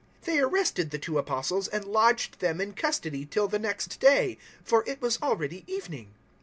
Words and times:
004:003 0.21 0.25
They 0.25 0.39
arrested 0.39 0.89
the 0.89 0.97
two 0.97 1.19
Apostles 1.19 1.67
and 1.67 1.85
lodged 1.85 2.39
them 2.39 2.59
in 2.59 2.73
custody 2.73 3.23
till 3.23 3.47
the 3.47 3.59
next 3.59 3.99
day; 3.99 4.39
for 4.63 4.83
it 4.87 4.99
was 4.99 5.21
already 5.21 5.63
evening. 5.67 6.15